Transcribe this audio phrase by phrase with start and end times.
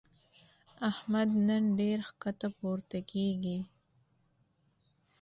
[0.89, 3.59] احمد نن ډېر ښکته پورته کېږي.